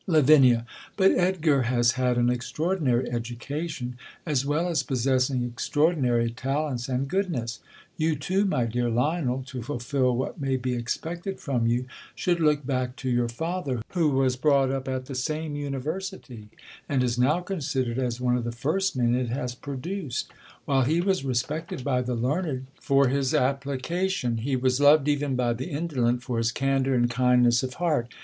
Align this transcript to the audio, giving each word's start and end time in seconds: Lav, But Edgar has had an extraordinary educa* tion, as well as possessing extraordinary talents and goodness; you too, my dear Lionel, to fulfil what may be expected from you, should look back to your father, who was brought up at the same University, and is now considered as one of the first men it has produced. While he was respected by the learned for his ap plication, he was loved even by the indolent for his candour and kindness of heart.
Lav, 0.07 0.27
But 0.97 1.11
Edgar 1.11 1.61
has 1.61 1.91
had 1.91 2.17
an 2.17 2.31
extraordinary 2.31 3.07
educa* 3.07 3.69
tion, 3.69 3.97
as 4.25 4.43
well 4.47 4.67
as 4.67 4.81
possessing 4.81 5.43
extraordinary 5.43 6.31
talents 6.31 6.89
and 6.89 7.07
goodness; 7.07 7.59
you 7.97 8.15
too, 8.15 8.45
my 8.45 8.65
dear 8.65 8.89
Lionel, 8.89 9.43
to 9.43 9.61
fulfil 9.61 10.15
what 10.17 10.41
may 10.41 10.57
be 10.57 10.73
expected 10.73 11.39
from 11.39 11.67
you, 11.67 11.85
should 12.15 12.39
look 12.39 12.65
back 12.65 12.95
to 12.95 13.11
your 13.11 13.29
father, 13.29 13.83
who 13.89 14.09
was 14.09 14.35
brought 14.35 14.71
up 14.71 14.87
at 14.87 15.05
the 15.05 15.13
same 15.13 15.55
University, 15.55 16.49
and 16.89 17.03
is 17.03 17.19
now 17.19 17.39
considered 17.39 17.99
as 17.99 18.19
one 18.19 18.35
of 18.35 18.43
the 18.43 18.51
first 18.51 18.97
men 18.97 19.13
it 19.13 19.29
has 19.29 19.53
produced. 19.53 20.31
While 20.65 20.81
he 20.85 20.99
was 20.99 21.23
respected 21.23 21.83
by 21.83 22.01
the 22.01 22.15
learned 22.15 22.65
for 22.79 23.07
his 23.09 23.35
ap 23.35 23.65
plication, 23.65 24.39
he 24.39 24.55
was 24.55 24.79
loved 24.81 25.07
even 25.07 25.35
by 25.35 25.53
the 25.53 25.69
indolent 25.69 26.23
for 26.23 26.39
his 26.39 26.51
candour 26.51 26.95
and 26.95 27.07
kindness 27.07 27.61
of 27.61 27.75
heart. 27.75 28.11